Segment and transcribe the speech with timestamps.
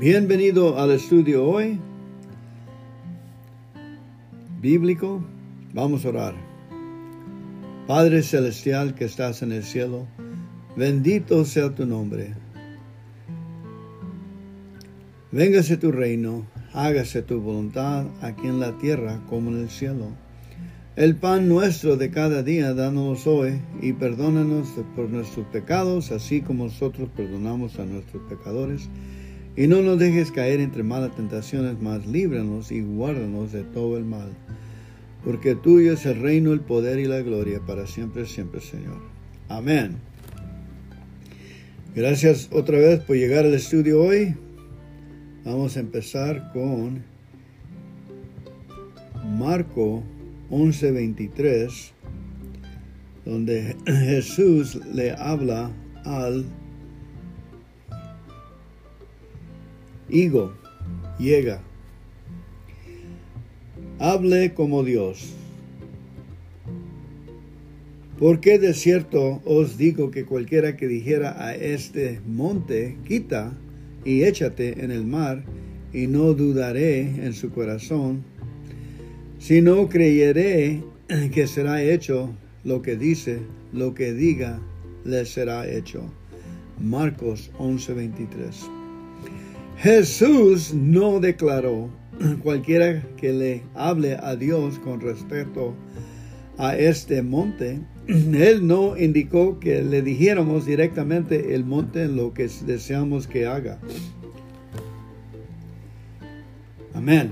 [0.00, 1.78] Bienvenido al estudio hoy
[4.58, 5.22] bíblico.
[5.74, 6.34] Vamos a orar.
[7.86, 10.06] Padre Celestial que estás en el cielo,
[10.74, 12.32] bendito sea tu nombre.
[15.32, 20.12] Véngase tu reino, hágase tu voluntad aquí en la tierra como en el cielo.
[20.96, 26.64] El pan nuestro de cada día, danos hoy y perdónanos por nuestros pecados, así como
[26.64, 28.88] nosotros perdonamos a nuestros pecadores.
[29.60, 34.06] Y no nos dejes caer entre malas tentaciones, mas líbranos y guárdanos de todo el
[34.06, 34.30] mal.
[35.22, 39.02] Porque tuyo es el reino, el poder y la gloria para siempre, siempre, Señor.
[39.50, 39.96] Amén.
[41.94, 44.34] Gracias otra vez por llegar al estudio hoy.
[45.44, 47.02] Vamos a empezar con
[49.36, 50.02] Marco
[50.48, 51.92] 11:23,
[53.26, 55.70] donde Jesús le habla
[56.06, 56.46] al
[60.10, 60.52] higo,
[61.18, 61.62] llega.
[63.98, 65.34] Hable como Dios.
[68.18, 73.56] Porque de cierto os digo que cualquiera que dijera a este monte, quita
[74.04, 75.44] y échate en el mar,
[75.92, 78.22] y no dudaré en su corazón,
[79.38, 80.82] si no creyere
[81.32, 83.38] que será hecho lo que dice,
[83.72, 84.60] lo que diga,
[85.04, 86.02] le será hecho.
[86.78, 88.79] Marcos 11:23.
[89.80, 91.88] Jesús no declaró
[92.42, 95.74] cualquiera que le hable a Dios con respecto
[96.58, 97.80] a este monte.
[98.06, 103.78] Él no indicó que le dijéramos directamente el monte lo que deseamos que haga.
[106.92, 107.30] Amén.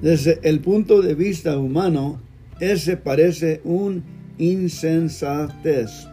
[0.00, 2.22] Desde el punto de vista humano,
[2.58, 4.02] ese parece un
[4.38, 6.08] insensatez.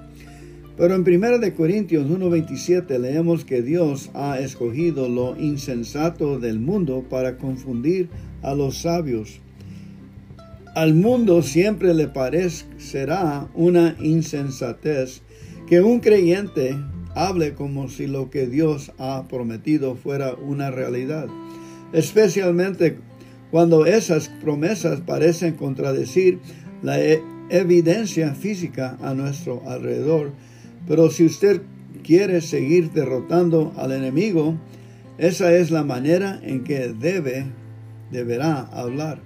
[0.75, 7.37] Pero en 1 Corintios 1:27 leemos que Dios ha escogido lo insensato del mundo para
[7.37, 8.09] confundir
[8.41, 9.39] a los sabios.
[10.75, 15.21] Al mundo siempre le parecerá una insensatez
[15.67, 16.75] que un creyente
[17.13, 21.27] hable como si lo que Dios ha prometido fuera una realidad,
[21.93, 22.97] especialmente
[23.51, 26.39] cuando esas promesas parecen contradecir
[26.81, 30.31] la e-, evidencia física a nuestro alrededor.
[30.87, 31.61] Pero si usted
[32.03, 34.55] quiere seguir derrotando al enemigo,
[35.17, 37.45] esa es la manera en que debe,
[38.11, 39.21] deberá hablar.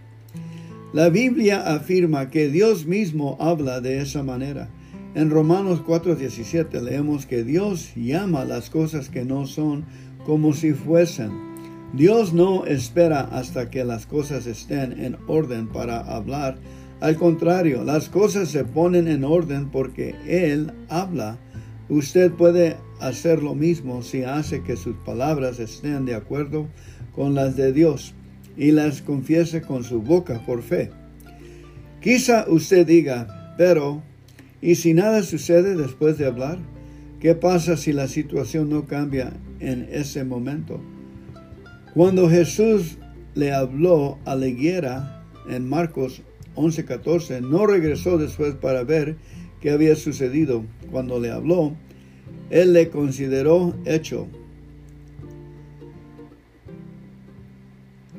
[0.94, 4.70] La Biblia afirma que Dios mismo habla de esa manera.
[5.16, 9.86] En Romanos 4:17 leemos que Dios llama las cosas que no son
[10.26, 11.32] como si fuesen.
[11.94, 16.58] Dios no espera hasta que las cosas estén en orden para hablar.
[17.00, 21.38] Al contrario, las cosas se ponen en orden porque Él habla.
[21.90, 26.68] Usted puede hacer lo mismo si hace que sus palabras estén de acuerdo
[27.16, 28.14] con las de Dios
[28.58, 30.92] y las confiese con su boca por fe.
[32.02, 34.04] Quizá usted diga, pero,
[34.62, 36.58] ¿y si nada sucede después de hablar?
[37.20, 40.82] ¿Qué pasa si la situación no cambia en ese momento?
[41.94, 42.98] Cuando Jesús
[43.34, 46.22] le habló a la higuera en Marcos
[46.56, 49.16] 11:14, no regresó después para ver
[49.62, 50.64] qué había sucedido.
[50.92, 51.74] Cuando le habló,
[52.50, 54.28] él le consideró hecho.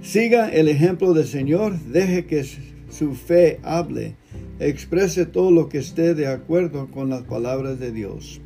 [0.03, 2.44] Siga el ejemplo del Señor, deje que
[2.88, 4.15] su fe hable,
[4.59, 8.41] exprese todo lo que esté de acuerdo con las palabras de Dios.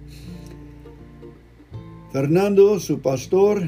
[2.13, 3.63] Fernando, su pastor,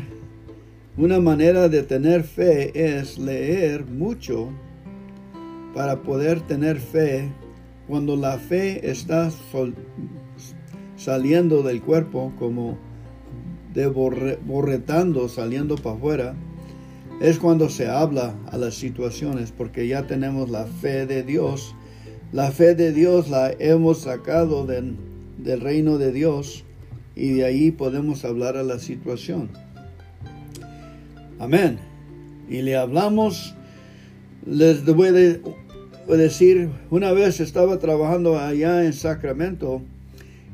[0.96, 4.50] una manera de tener fe es leer mucho
[5.74, 7.30] para poder tener fe
[7.86, 9.30] cuando la fe está
[10.96, 12.78] saliendo del cuerpo como
[14.46, 16.34] borretando, saliendo para afuera,
[17.20, 21.74] es cuando se habla a las situaciones porque ya tenemos la fe de Dios.
[22.32, 26.64] La fe de Dios la hemos sacado del reino de Dios
[27.14, 29.50] y de ahí podemos hablar a la situación.
[31.38, 31.78] Amén.
[32.48, 33.54] Y le hablamos,
[34.46, 35.40] les voy
[36.06, 39.82] decir, una vez estaba trabajando allá en Sacramento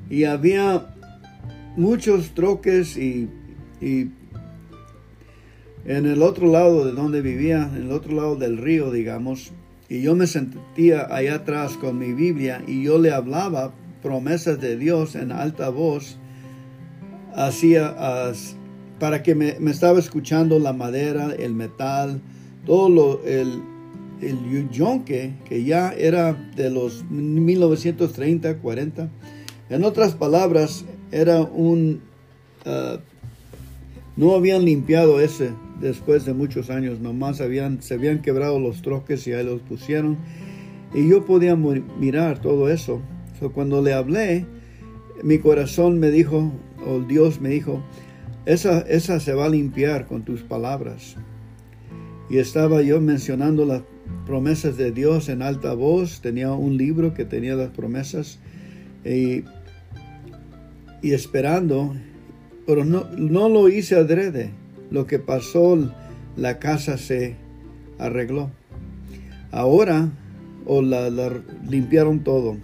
[0.09, 0.95] y había
[1.77, 3.29] muchos troques y,
[3.81, 4.11] y
[5.85, 9.53] en el otro lado de donde vivía, en el otro lado del río, digamos,
[9.89, 14.77] y yo me sentía allá atrás con mi Biblia y yo le hablaba promesas de
[14.77, 16.17] Dios en alta voz,
[17.35, 17.97] hacía
[18.99, 22.21] para que me, estaba escuchando la madera, el metal,
[22.67, 23.63] todo lo, el,
[24.23, 29.09] el yonke, que ya era de los 1930, 40.
[29.71, 32.01] En otras palabras, era un
[32.67, 32.99] uh,
[34.17, 39.27] No habían limpiado ese después de muchos años, nomás habían, se habían quebrado los troques
[39.27, 40.19] y ahí los pusieron.
[40.93, 43.01] Y yo podía mirar todo eso.
[43.55, 44.45] cuando le hablé,
[45.23, 46.53] mi corazón me dijo,
[46.87, 47.83] o Dios me dijo,
[48.45, 51.17] esa, esa se va a limpiar con tus palabras.
[52.29, 53.83] Y estaba yo mencionando las
[54.27, 56.21] promesas de Dios en alta voz.
[56.21, 58.39] Tenía un libro que tenía las promesas.
[59.05, 59.45] Y,
[61.03, 61.95] y esperando,
[62.67, 64.51] pero no, no lo hice adrede.
[64.91, 65.93] Lo que pasó,
[66.37, 67.37] la casa se
[67.99, 68.51] arregló.
[69.53, 70.11] Ahora,
[70.67, 71.11] o la
[71.69, 72.57] limpiaron todo.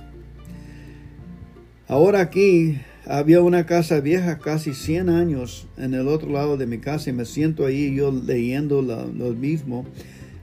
[1.88, 6.78] Ahora aquí había una casa vieja, casi 100 años, en el otro lado de mi
[6.78, 9.86] casa y me siento ahí yo leyendo lo mismo.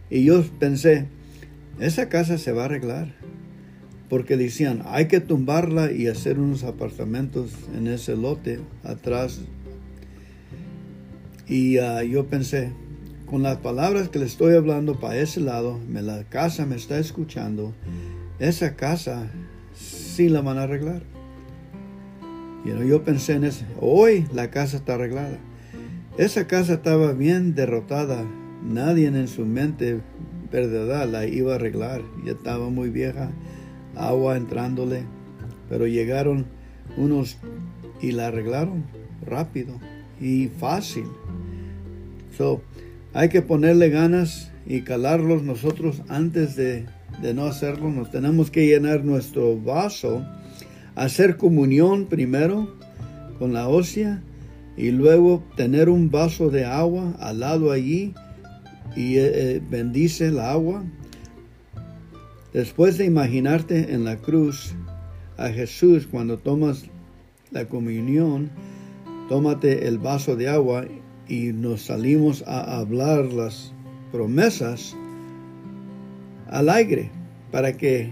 [0.10, 1.08] Y yo pensé,
[1.80, 3.14] esa casa se va a arreglar.
[4.10, 9.42] Porque decían, hay que tumbarla y hacer unos apartamentos en ese lote atrás.
[11.48, 12.72] Y ah, yo pensé,
[13.26, 17.00] con las palabras que le estoy hablando para ese lado, me, la casa me está
[17.00, 17.74] escuchando,
[18.40, 19.32] esa casa
[19.74, 21.02] sí la van a arreglar
[22.66, 23.66] yo pensé en eso.
[23.80, 25.38] Hoy la casa está arreglada.
[26.18, 28.24] Esa casa estaba bien derrotada.
[28.63, 30.01] Nadie en su mente
[30.51, 32.01] verdad la iba a arreglar.
[32.25, 33.31] Ya estaba muy vieja.
[33.95, 35.04] Agua entrándole.
[35.69, 36.45] Pero llegaron
[36.98, 37.38] unos
[38.01, 38.83] y la arreglaron
[39.25, 39.80] rápido
[40.19, 41.06] y fácil.
[42.38, 42.62] So,
[43.13, 46.86] hay que ponerle ganas y calarlos nosotros antes de,
[47.21, 47.89] de no hacerlo.
[47.89, 50.24] Nos tenemos que llenar nuestro vaso
[50.95, 52.75] hacer comunión primero
[53.39, 54.21] con la hostia
[54.77, 58.13] y luego tener un vaso de agua al lado allí
[58.95, 60.84] y eh, eh, bendice el agua.
[62.54, 64.75] Después de imaginarte en la cruz
[65.38, 66.86] a Jesús cuando tomas
[67.51, 68.51] la comunión,
[69.30, 70.86] tómate el vaso de agua
[71.28, 73.74] y nos salimos a hablar las
[74.12, 74.95] promesas
[76.50, 77.10] al aire
[77.51, 78.12] para que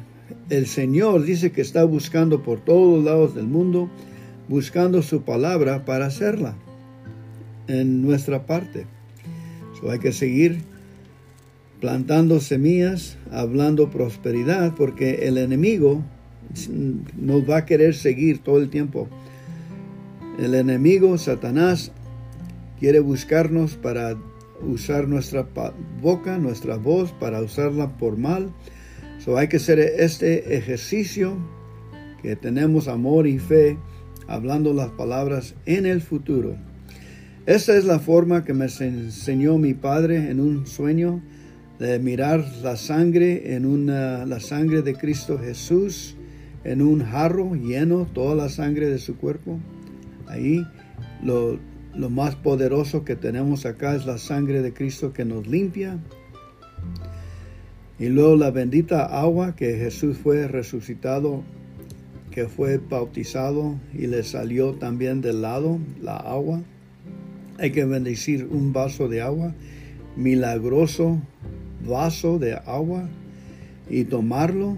[0.50, 3.90] el Señor dice que está buscando por todos lados del mundo,
[4.48, 6.56] buscando su palabra para hacerla
[7.68, 8.86] en nuestra parte.
[9.90, 10.71] hay que seguir
[11.82, 16.02] plantando semillas, hablando prosperidad, porque el enemigo
[17.20, 19.10] nos va a querer seguir todo el tiempo.
[20.40, 21.92] El enemigo, Satanás,
[22.80, 24.16] quiere buscarnos para
[24.66, 25.46] usar nuestra
[26.02, 28.54] boca, nuestra voz, para usarla por mal
[29.24, 31.38] So hay que hacer este ejercicio
[32.24, 33.78] que tenemos amor y fe
[34.28, 36.56] hablando las palabras en el futuro.
[37.46, 41.22] Esta es la forma que me enseñó mi padre en un sueño
[41.82, 46.16] de mirar la sangre en una, la sangre de Cristo Jesús
[46.64, 49.60] en un jarro lleno toda la sangre de su cuerpo.
[50.28, 50.64] Ahí
[51.24, 51.58] lo,
[51.96, 55.98] lo más poderoso que tenemos acá es la sangre de Cristo que nos limpia
[57.98, 61.42] y luego la bendita agua que Jesús fue resucitado,
[62.30, 66.62] que fue bautizado y le salió también del lado la agua.
[67.58, 69.56] Hay que bendecir un vaso de agua,
[70.16, 71.20] milagroso
[71.86, 73.08] vaso de agua
[73.90, 74.78] y tomarlo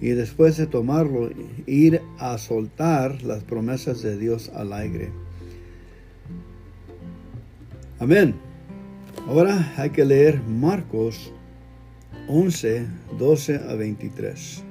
[0.00, 1.30] y después de tomarlo
[1.66, 5.10] ir a soltar las promesas de Dios al aire.
[7.98, 8.34] Amén.
[9.28, 11.32] Ahora hay que leer Marcos
[12.28, 12.86] 11,
[13.18, 14.64] 12 a 23.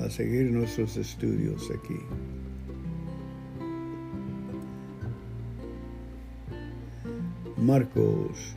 [0.00, 1.98] A seguir nuestros estudios aquí.
[7.56, 8.56] Marcos.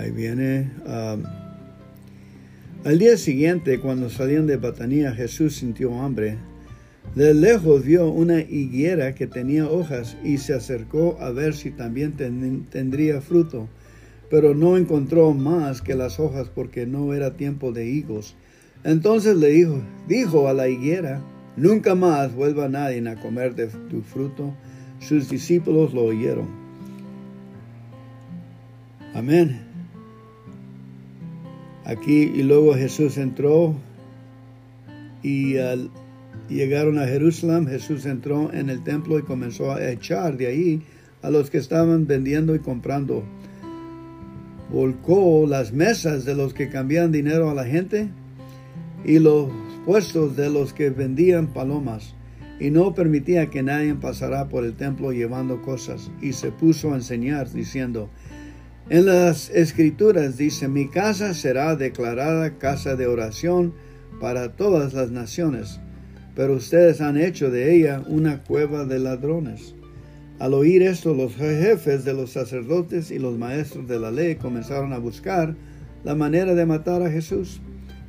[0.00, 0.70] Ahí viene.
[0.86, 1.24] Um,
[2.84, 6.38] al día siguiente, cuando salían de Batanía, Jesús sintió hambre.
[7.14, 12.14] De lejos vio una higuera que tenía hojas y se acercó a ver si también
[12.70, 13.68] tendría fruto,
[14.30, 18.36] pero no encontró más que las hojas porque no era tiempo de higos.
[18.84, 21.20] Entonces le dijo, dijo a la higuera,
[21.56, 24.54] nunca más vuelva nadie a comer de tu fruto.
[25.00, 26.48] Sus discípulos lo oyeron.
[29.14, 29.69] Amén.
[31.90, 33.74] Aquí y luego Jesús entró
[35.24, 35.56] y
[36.48, 40.82] llegaron a Jerusalén, Jesús entró en el templo y comenzó a echar de ahí
[41.20, 43.24] a los que estaban vendiendo y comprando.
[44.72, 48.08] Volcó las mesas de los que cambiaban dinero a la gente
[49.04, 49.50] y los
[49.84, 52.14] puestos de los que vendían palomas
[52.60, 56.96] y no permitía que nadie pasara por el templo llevando cosas y se puso a
[56.96, 58.10] enseñar diciendo,
[58.88, 63.72] En las escrituras dice, mi casa será declarada casa de oración
[64.20, 65.80] para todas las naciones,
[66.34, 69.74] pero ustedes han hecho de ella una cueva de ladrones.
[70.40, 74.92] Al oír esto, los jefes de los sacerdotes y los maestros de la ley comenzaron
[74.92, 75.54] a buscar
[76.02, 77.60] la manera de matar a Jesús,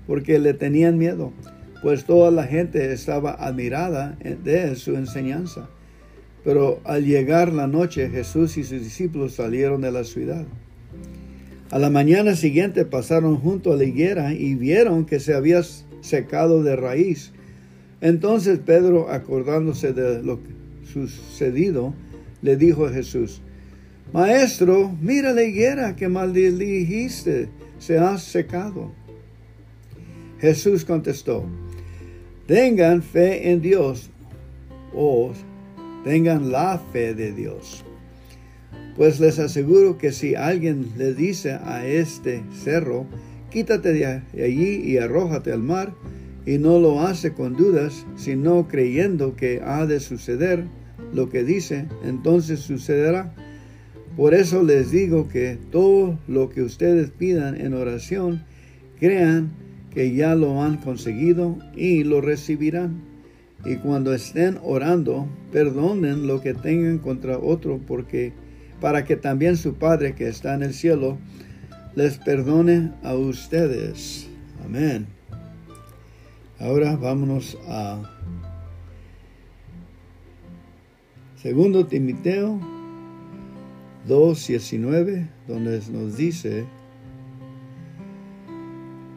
[0.07, 1.33] porque le tenían miedo,
[1.81, 5.69] pues toda la gente estaba admirada de su enseñanza.
[6.43, 10.45] Pero al llegar la noche, Jesús y sus discípulos salieron de la ciudad.
[11.69, 15.61] A la mañana siguiente pasaron junto a la higuera y vieron que se había
[16.01, 17.31] secado de raíz.
[18.01, 20.39] Entonces Pedro, acordándose de lo
[20.91, 21.93] sucedido,
[22.41, 23.41] le dijo a Jesús,
[24.11, 27.47] Maestro, mira la higuera que maldijiste,
[27.79, 28.91] se ha secado.
[30.39, 31.45] Jesús contestó,
[32.47, 34.09] tengan fe en Dios
[34.93, 35.31] o
[36.03, 37.83] tengan la fe de Dios.
[38.95, 43.05] Pues les aseguro que si alguien le dice a este cerro,
[43.49, 45.93] quítate de allí y arrójate al mar,
[46.45, 50.65] y no lo hace con dudas, sino creyendo que ha de suceder
[51.13, 53.33] lo que dice, entonces sucederá.
[54.17, 58.43] Por eso les digo que todo lo que ustedes pidan en oración,
[58.99, 59.51] crean
[59.93, 63.10] que ya lo han conseguido y lo recibirán.
[63.63, 68.33] Y cuando estén orando, perdonen lo que tengan contra otro, porque
[68.79, 71.17] para que también su Padre que está en el cielo
[71.95, 74.29] les perdone a ustedes.
[74.65, 75.05] Amén.
[76.59, 78.01] Ahora vámonos a
[81.41, 82.59] Segundo Timoteo
[84.07, 86.65] 2.19, donde nos dice,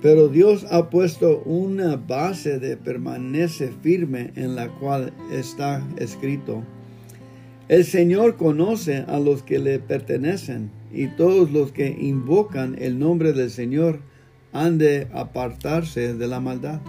[0.05, 6.63] pero Dios ha puesto una base de permanece firme en la cual está escrito,
[7.69, 13.33] el Señor conoce a los que le pertenecen y todos los que invocan el nombre
[13.33, 14.01] del Señor
[14.53, 16.83] han de apartarse de la maldad.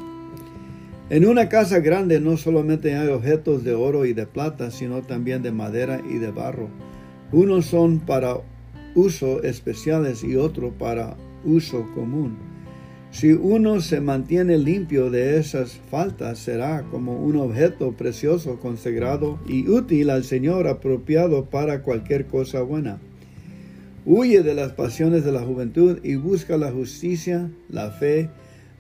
[1.09, 5.41] En una casa grande no solamente hay objetos de oro y de plata, sino también
[5.41, 6.67] de madera y de barro.
[7.31, 8.41] Unos son para
[8.93, 12.54] uso especiales y otros para uso común.
[13.15, 19.69] Si uno se mantiene limpio de esas faltas, será como un objeto precioso, consagrado y
[19.69, 22.99] útil al Señor, apropiado para cualquier cosa buena.
[24.05, 28.29] Huye de las pasiones de la juventud y busca la justicia, la fe,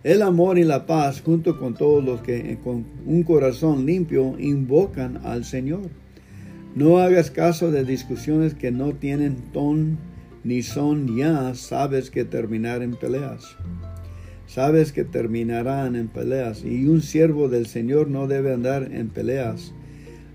[0.03, 5.21] el amor y la paz junto con todos los que con un corazón limpio invocan
[5.23, 5.89] al Señor.
[6.75, 9.97] No hagas caso de discusiones que no tienen ton
[10.43, 13.55] ni son ya, sabes que terminar en peleas.
[14.55, 19.73] Sabes que terminarán en peleas y un siervo del Señor no debe andar en peleas.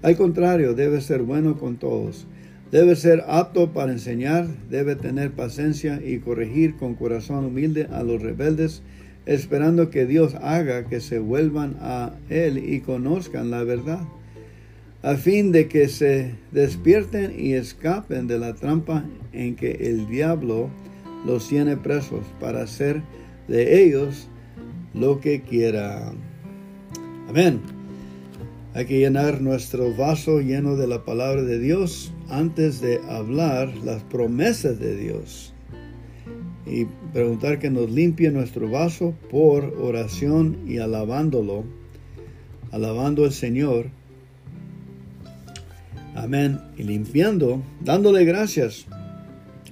[0.03, 2.27] Al contrario, debe ser bueno con todos.
[2.71, 8.21] Debe ser apto para enseñar, debe tener paciencia y corregir con corazón humilde a los
[8.21, 8.83] rebeldes
[9.25, 14.01] esperando que Dios haga que se vuelvan a Él y conozcan la verdad,
[15.01, 20.69] a fin de que se despierten y escapen de la trampa en que el diablo
[21.25, 23.01] los tiene presos para hacer
[23.51, 24.29] de ellos
[24.95, 26.13] lo que quiera.
[27.29, 27.61] Amén.
[28.75, 34.05] Hay que llenar nuestro vaso lleno de la palabra de Dios antes de hablar las
[34.05, 35.53] promesas de Dios
[36.65, 41.65] y preguntar que nos limpie nuestro vaso por oración y alabándolo,
[42.71, 43.87] alabando al Señor.
[46.15, 46.61] Amén.
[46.79, 48.87] Y limpiando, dándole gracias.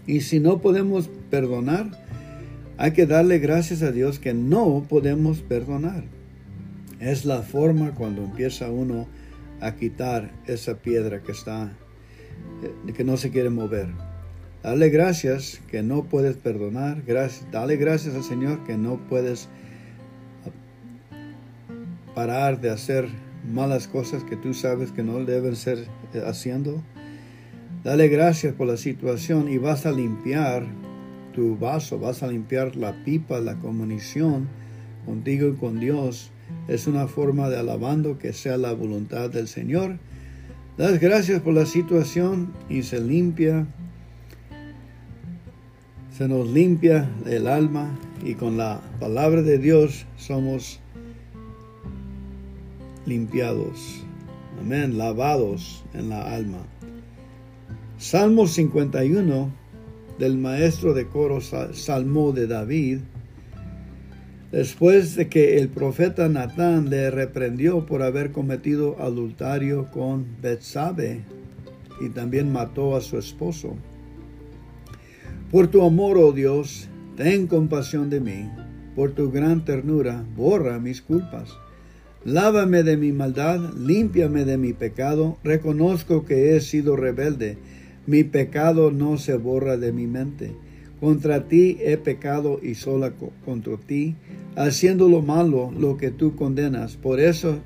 [0.08, 2.07] Y si no podemos perdonar,
[2.78, 6.04] hay que darle gracias a Dios que no podemos perdonar.
[7.00, 9.08] Es la forma cuando empieza uno
[9.60, 11.72] a quitar esa piedra que está,
[12.62, 13.88] eh, que no se quiere mover.
[14.62, 17.02] Dale gracias que no puedes perdonar.
[17.04, 19.48] Gracias, dale gracias al Señor que no puedes
[22.14, 23.08] parar de hacer
[23.52, 26.80] malas cosas que tú sabes que no deben ser eh, haciendo.
[27.82, 30.64] Dale gracias por la situación y vas a limpiar
[31.38, 34.48] tu vaso, vas a limpiar la pipa, la comunión
[35.06, 36.32] contigo y con Dios.
[36.66, 40.00] Es una forma de alabando que sea la voluntad del Señor.
[40.76, 43.68] Das gracias por la situación y se limpia
[46.10, 50.80] se nos limpia el alma y con la palabra de Dios somos
[53.06, 54.02] limpiados.
[54.60, 56.58] Amén, lavados en la alma.
[57.98, 59.67] Salmo 51
[60.18, 62.98] del maestro de coro Salmo de David.
[64.50, 71.20] Después de que el profeta Natán le reprendió por haber cometido adulterio con Betsabe
[72.00, 73.76] y también mató a su esposo.
[75.50, 78.48] Por tu amor, oh Dios, ten compasión de mí.
[78.96, 81.56] Por tu gran ternura, borra mis culpas.
[82.24, 85.38] Lávame de mi maldad, límpiame de mi pecado.
[85.44, 87.58] Reconozco que he sido rebelde.
[88.08, 90.52] Mi pecado no se borra de mi mente.
[90.98, 93.12] Contra ti he pecado y sola
[93.44, 94.16] contra ti,
[94.56, 96.96] haciendo lo malo, lo que tú condenas.
[96.96, 97.58] Por eso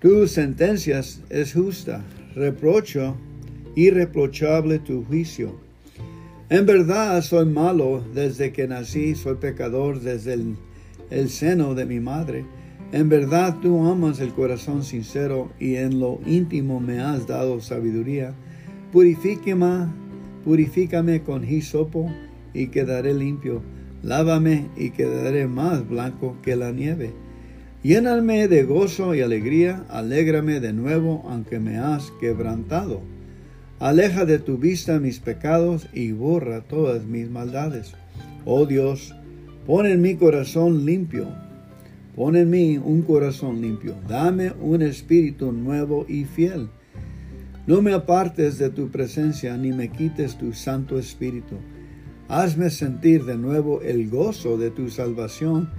[0.00, 0.98] tu sentencia
[1.30, 2.02] es justa.
[2.34, 3.14] Reprocho,
[3.76, 5.54] irreprochable tu juicio.
[6.48, 10.34] En verdad soy malo desde que nací, soy pecador desde
[11.10, 12.44] el, seno de mi madre.
[12.90, 18.34] En verdad tú amas el corazón sincero y en lo íntimo me has dado sabiduría.
[18.94, 19.88] Purifícame,
[20.44, 22.12] purifícame con hisopo
[22.52, 23.60] y quedaré limpio.
[24.04, 27.10] Lávame y quedaré más blanco que la nieve.
[27.82, 33.00] Lléname de gozo y alegría, alégrame de nuevo aunque me has quebrantado.
[33.80, 37.94] Aleja de tu vista mis pecados y borra todas mis maldades.
[38.44, 39.12] Oh Dios,
[39.66, 41.26] pon en mi corazón limpio,
[42.14, 46.68] pon en mí un corazón limpio, dame un espíritu nuevo y fiel.
[47.66, 51.56] No me apartes de tu presencia ni me quites tu santo espíritu.
[52.28, 55.70] Hazme sentir de nuevo el gozo de tu salvación.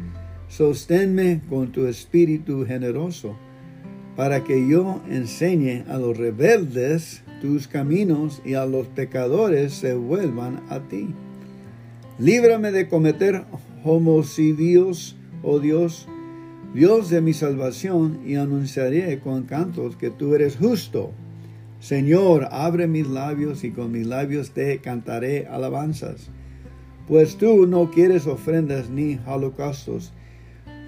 [0.48, 3.38] Sosténme con tu espíritu generoso,
[4.16, 10.64] para que yo enseñe a los rebeldes tus caminos y a los pecadores se vuelvan
[10.70, 11.10] a ti.
[12.18, 13.44] Líbrame de cometer
[13.84, 16.08] homicidios, oh Dios,
[16.74, 21.12] Dios de mi salvación, y anunciaré con cantos que tú eres justo.
[21.86, 26.32] Señor, abre mis labios y con mis labios te cantaré alabanzas.
[27.08, 30.12] Pues tú no quieres ofrendas ni holocaustos,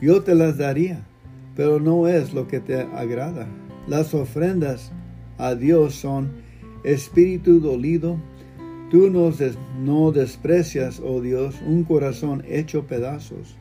[0.01, 1.05] yo te las daría,
[1.55, 3.47] pero no es lo que te agrada.
[3.87, 4.91] Las ofrendas
[5.37, 6.31] a Dios son
[6.83, 8.17] espíritu dolido.
[8.89, 9.39] Tú nos
[9.79, 13.55] no desprecias, oh Dios, un corazón hecho pedazos.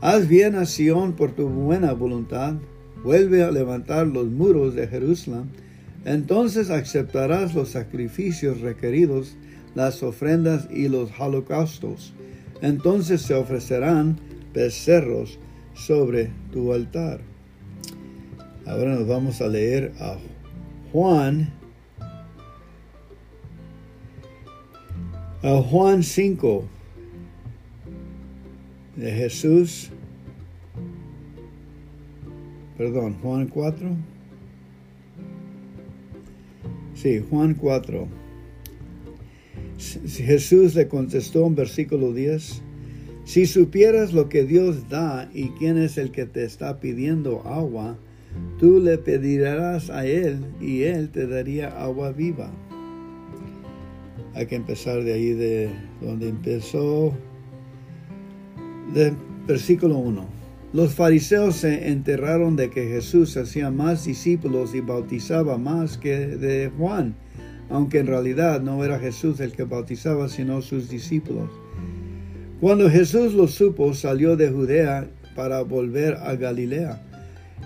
[0.00, 2.54] Haz bien a Sión por tu buena voluntad.
[3.04, 5.67] Vuelve a levantar los muros de Jerusalén.
[6.04, 9.36] Entonces aceptarás los sacrificios requeridos,
[9.74, 12.14] las ofrendas y los holocaustos.
[12.62, 14.18] Entonces se ofrecerán
[14.52, 15.38] becerros
[15.74, 17.20] sobre tu altar.
[18.66, 20.16] Ahora nos vamos a leer a
[20.92, 21.52] Juan,
[25.42, 26.64] a Juan 5,
[28.98, 29.90] de Jesús,
[32.76, 34.17] perdón, Juan 4.
[37.00, 38.08] Sí, Juan 4.
[40.08, 42.62] Jesús le contestó en versículo 10,
[43.24, 47.96] si supieras lo que Dios da y quién es el que te está pidiendo agua,
[48.58, 52.50] Tú le pedirás a Él y Él te daría agua viva.
[54.34, 57.14] Hay que empezar de ahí, de donde empezó,
[58.94, 59.12] de
[59.46, 60.37] versículo 1.
[60.72, 66.70] Los fariseos se enterraron de que Jesús hacía más discípulos y bautizaba más que de
[66.76, 67.14] Juan,
[67.70, 71.48] aunque en realidad no era Jesús el que bautizaba, sino sus discípulos.
[72.60, 77.00] Cuando Jesús lo supo, salió de Judea para volver a Galilea.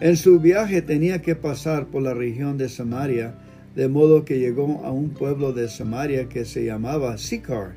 [0.01, 3.35] En su viaje tenía que pasar por la región de Samaria,
[3.75, 7.73] de modo que llegó a un pueblo de Samaria que se llamaba Sicar.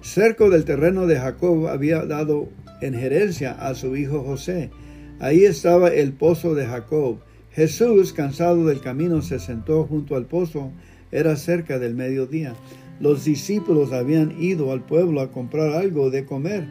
[0.00, 2.48] Cerca del terreno de Jacob había dado
[2.80, 4.70] en gerencia a su hijo José.
[5.18, 7.18] Ahí estaba el pozo de Jacob.
[7.52, 10.72] Jesús, cansado del camino, se sentó junto al pozo.
[11.12, 12.54] Era cerca del mediodía.
[13.00, 16.68] Los discípulos habían ido al pueblo a comprar algo de comer.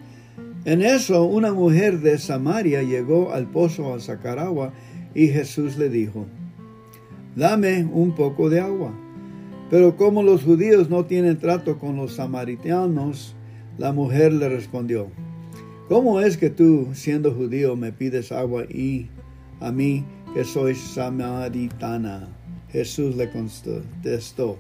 [0.65, 4.73] En eso una mujer de Samaria llegó al pozo a sacar agua
[5.15, 6.25] y Jesús le dijo,
[7.35, 8.93] dame un poco de agua.
[9.69, 13.35] Pero como los judíos no tienen trato con los samaritanos,
[13.77, 15.07] la mujer le respondió,
[15.89, 19.07] ¿cómo es que tú, siendo judío, me pides agua y
[19.59, 22.29] a mí, que soy samaritana?
[22.71, 24.57] Jesús le contestó,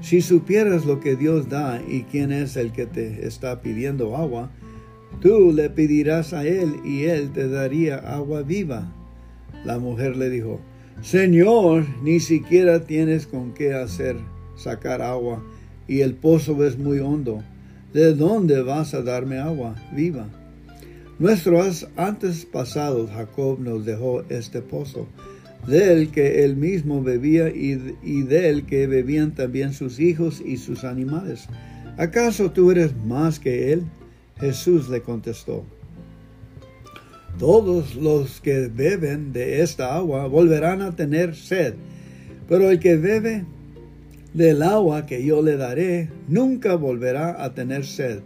[0.00, 4.50] si supieras lo que Dios da y quién es el que te está pidiendo agua,
[5.20, 8.92] tú le pedirás a él y él te daría agua viva.
[9.64, 10.60] La mujer le dijo,
[11.02, 14.16] Señor, ni siquiera tienes con qué hacer
[14.56, 15.44] sacar agua,
[15.86, 17.42] y el pozo es muy hondo.
[17.92, 20.28] ¿De dónde vas a darme agua viva?
[21.18, 25.08] Nuestros antes pasados Jacob nos dejó este pozo,
[25.66, 30.84] del que él mismo bebía y, y del que bebían también sus hijos y sus
[30.84, 31.48] animales.
[31.96, 33.82] ¿Acaso tú eres más que él?
[34.38, 35.64] Jesús le contestó,
[37.38, 41.74] todos los que beben de esta agua volverán a tener sed,
[42.48, 43.44] pero el que bebe
[44.34, 48.20] del agua que yo le daré, nunca volverá a tener sed,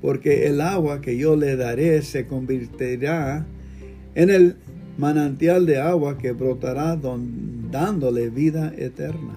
[0.00, 3.46] porque el agua que yo le daré se convertirá
[4.14, 4.56] en el
[4.98, 6.98] manantial de agua que brotará
[7.70, 9.36] dándole vida eterna.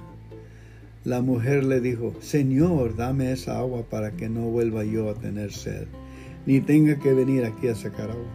[1.05, 5.51] La mujer le dijo, Señor, dame esa agua para que no vuelva yo a tener
[5.51, 5.87] sed,
[6.45, 8.25] ni tenga que venir aquí a sacar agua.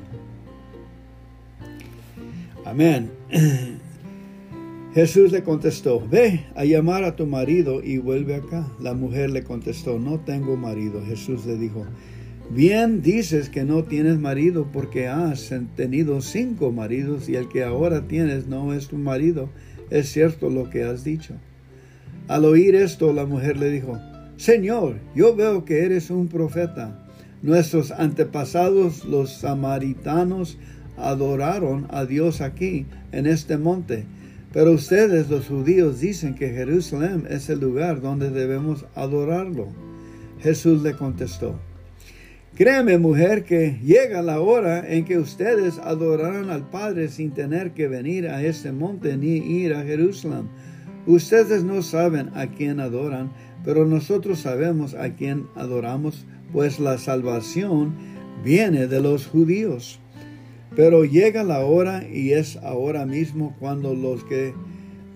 [2.65, 3.11] Amén.
[4.95, 8.67] Jesús le contestó, ve a llamar a tu marido y vuelve acá.
[8.81, 11.03] La mujer le contestó, no tengo marido.
[11.05, 11.85] Jesús le dijo,
[12.51, 18.07] Bien dices que no tienes marido porque has tenido cinco maridos y el que ahora
[18.07, 19.49] tienes no es tu marido.
[19.91, 21.35] Es cierto lo que has dicho.
[22.29, 23.99] Al oír esto, la mujer le dijo,
[24.37, 27.07] Señor, yo veo que eres un profeta.
[27.43, 30.59] Nuestros antepasados, los samaritanos,
[30.97, 34.07] adoraron a Dios aquí, en este monte.
[34.53, 39.69] Pero ustedes, los judíos, dicen que Jerusalén es el lugar donde debemos adorarlo.
[40.41, 41.59] Jesús le contestó,
[42.57, 47.89] Créeme, mujer, que llega la hora en que ustedes adorarán al Padre sin tener que
[47.89, 50.49] venir a este monte ni ir a Jerusalén.
[51.05, 53.33] Ustedes no saben a quién adoran,
[53.65, 57.93] pero nosotros sabemos a quién adoramos, pues la salvación
[58.45, 59.99] viene de los judíos.
[60.77, 64.55] Pero llega la hora y es ahora mismo cuando los que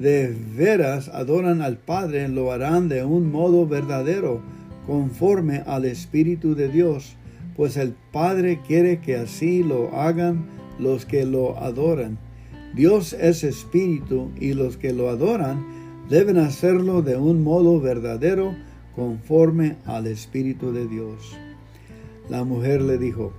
[0.01, 4.43] de veras adoran al Padre lo harán de un modo verdadero,
[4.89, 7.18] conforme al Espíritu de Dios
[7.59, 10.47] pues el Padre quiere que así lo hagan
[10.79, 12.17] los que lo adoran.
[12.73, 15.67] Dios es espíritu y los que lo adoran
[16.09, 18.55] deben hacerlo de un modo verdadero
[18.95, 21.37] conforme al espíritu de Dios.
[22.31, 23.33] La mujer le dijo,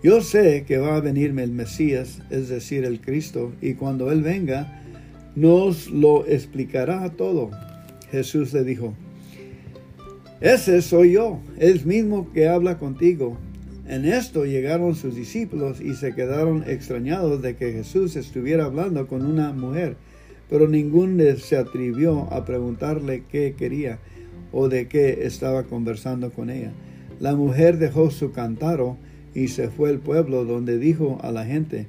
[0.00, 4.22] yo sé que va a venirme el Mesías, es decir, el Cristo, y cuando Él
[4.22, 4.80] venga,
[5.34, 7.50] nos lo explicará todo.
[8.12, 8.94] Jesús le dijo,
[10.40, 13.36] ese soy yo, el mismo que habla contigo.
[13.86, 19.26] En esto llegaron sus discípulos y se quedaron extrañados de que Jesús estuviera hablando con
[19.26, 19.96] una mujer,
[20.48, 23.98] pero ninguno se atrevió a preguntarle qué quería
[24.50, 26.72] o de qué estaba conversando con ella.
[27.18, 28.96] La mujer dejó su cantaro
[29.34, 31.86] y se fue al pueblo donde dijo a la gente,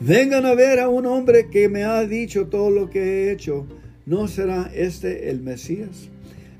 [0.00, 3.66] vengan a ver a un hombre que me ha dicho todo lo que he hecho.
[4.06, 6.10] ¿No será este el Mesías?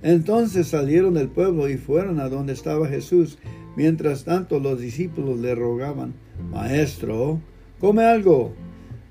[0.04, 3.38] Entonces salieron del pueblo y fueron a donde estaba Jesús.
[3.74, 6.12] Mientras tanto los discípulos le rogaban,
[6.50, 7.40] Maestro,
[7.80, 8.52] come algo.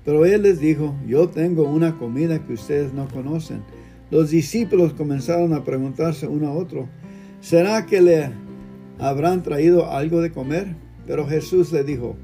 [0.04, 3.62] Pero él les dijo, yo tengo una comida que ustedes no conocen.
[4.12, 6.88] Los discípulos comenzaron a preguntarse uno a otro,
[7.40, 8.30] ¿será que le
[9.00, 10.76] habrán traído algo de comer?
[11.08, 12.14] Pero Jesús le dijo,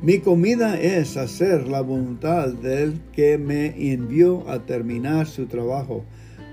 [0.00, 6.06] mi comida es hacer la voluntad del que me envió a terminar su trabajo.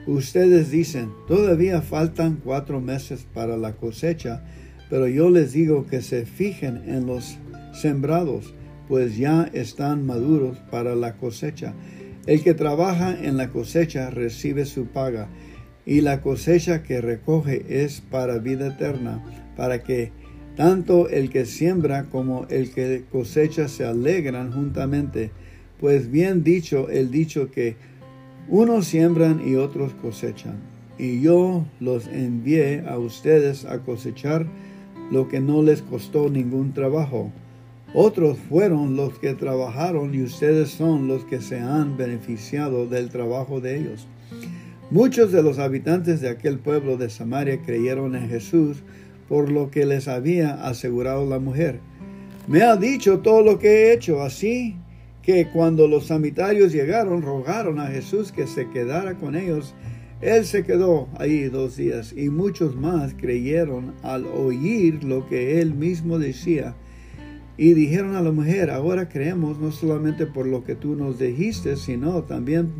[0.07, 4.43] Ustedes dicen, todavía faltan cuatro meses para la cosecha,
[4.89, 7.39] pero yo les digo que se fijen en los
[7.73, 8.53] sembrados,
[8.87, 11.73] pues ya están maduros para la cosecha.
[12.27, 15.27] El que trabaja en la cosecha recibe su paga,
[15.87, 19.23] y la cosecha que recoge es para vida eterna,
[19.55, 20.11] para que
[20.55, 25.31] tanto el que siembra como el que cosecha se alegran juntamente.
[25.79, 27.75] Pues bien dicho el dicho que
[28.47, 30.57] unos siembran y otros cosechan.
[30.97, 34.45] Y yo los envié a ustedes a cosechar
[35.11, 37.31] lo que no les costó ningún trabajo.
[37.93, 43.61] Otros fueron los que trabajaron y ustedes son los que se han beneficiado del trabajo
[43.61, 44.07] de ellos.
[44.91, 48.83] Muchos de los habitantes de aquel pueblo de Samaria creyeron en Jesús
[49.27, 51.79] por lo que les había asegurado la mujer.
[52.47, 54.75] Me ha dicho todo lo que he hecho, así
[55.25, 59.73] que cuando los samitarios llegaron, rogaron a Jesús que se quedara con ellos.
[60.21, 65.73] Él se quedó ahí dos días y muchos más creyeron al oír lo que él
[65.73, 66.75] mismo decía.
[67.57, 71.75] Y dijeron a la mujer, ahora creemos no solamente por lo que tú nos dijiste,
[71.75, 72.71] sino también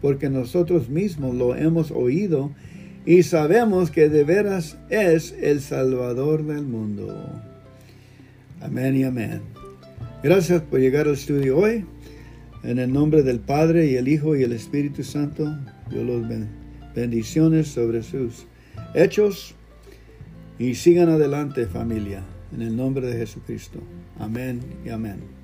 [0.00, 2.52] porque nosotros mismos lo hemos oído
[3.06, 7.42] y sabemos que de veras es el Salvador del mundo.
[8.60, 9.57] Amén y amén.
[10.20, 11.84] Gracias por llegar al estudio hoy.
[12.64, 15.56] En el nombre del Padre y el Hijo y el Espíritu Santo,
[15.92, 16.26] yo los
[16.92, 18.46] bendiciones sobre sus
[18.94, 19.54] hechos
[20.58, 22.24] y sigan adelante familia.
[22.52, 23.78] En el nombre de Jesucristo.
[24.18, 25.37] Amén y amén.